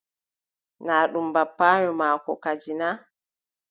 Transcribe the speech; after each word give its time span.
Naa 0.85 1.05
ɗum 1.11 1.27
bappaayo 1.35 1.91
maako 1.99 2.31
kadi 2.43 2.73
na. 2.81 2.87